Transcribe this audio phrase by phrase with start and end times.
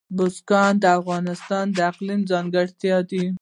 [0.15, 3.23] بزګان د افغانستان د اقلیم ځانګړتیا ده.